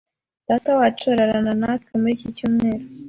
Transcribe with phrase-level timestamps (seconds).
[0.47, 2.83] Datawacu ararana natwe muri iki cyumweru.